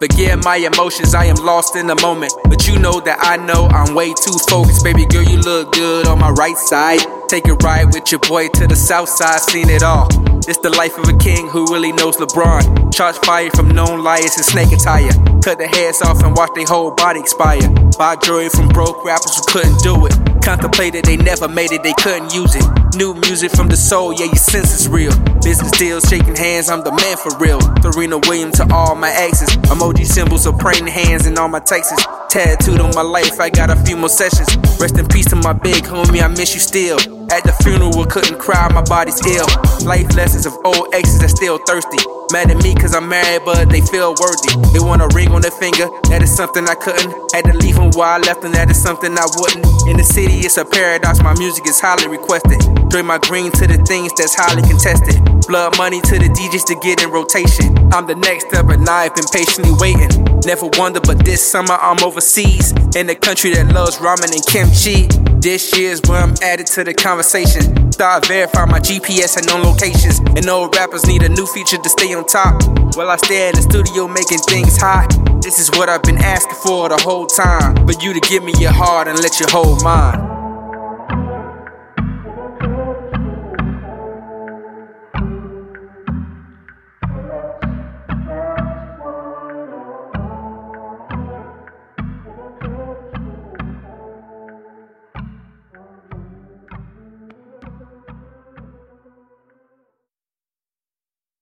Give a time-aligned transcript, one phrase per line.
[0.00, 2.32] Forget my emotions, I am lost in the moment.
[2.44, 4.84] But you know that I know I'm way too focused.
[4.84, 7.00] Baby girl, you look good on my right side.
[7.28, 10.06] Take a ride with your boy to the south side, seen it all.
[10.48, 12.90] It's the life of a king who really knows LeBron.
[12.90, 15.12] Charge fire from known liars and snake attire.
[15.44, 17.68] Cut their heads off and watch their whole body expire.
[17.98, 20.16] Buy jewelry from broke rappers who couldn't do it.
[20.42, 22.64] Contemplated, they never made it, they couldn't use it.
[22.96, 25.12] New music from the soul, yeah, your sense is real.
[25.44, 27.60] Business deals, shaking hands, I'm the man for real.
[27.84, 29.50] Serena Williams to all my exes.
[29.68, 31.92] Emoji symbols of praying hands in all my texts.
[32.30, 34.48] Tattooed on my life, I got a few more sessions.
[34.80, 37.17] Rest in peace to my big homie, I miss you still.
[37.28, 39.44] At the funeral, couldn't cry, my body's ill.
[39.84, 42.00] Life lessons of old exes that still thirsty.
[42.32, 44.56] Mad at me cause I'm married, but they feel worthy.
[44.72, 47.12] They want a ring on their finger, that is something I couldn't.
[47.36, 49.64] Had to leave them while I left, and that is something I wouldn't.
[49.92, 52.64] In the city, it's a paradox, my music is highly requested.
[52.88, 55.20] Draymond Green to the things that's highly contested.
[55.48, 57.76] Blood money to the DJs to get in rotation.
[57.92, 60.24] I'm the next up, now I've been patiently waiting.
[60.48, 62.72] Never wonder, but this summer I'm overseas.
[62.96, 65.27] In a country that loves ramen and kimchi.
[65.40, 67.92] This year's where I'm added to the conversation.
[67.92, 70.18] Start verify my GPS and known locations.
[70.18, 72.60] And old rappers need a new feature to stay on top.
[72.96, 75.14] While I stay in the studio making things hot.
[75.40, 77.76] This is what I've been asking for the whole time.
[77.86, 80.27] For you to give me your heart and let you hold mine.